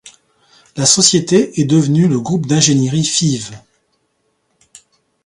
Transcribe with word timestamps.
La 0.77 0.87
société 0.87 1.61
est 1.61 1.65
devenue 1.65 2.07
le 2.07 2.19
groupe 2.19 2.47
d'ingénierie 2.47 3.03
Fives. 3.05 3.53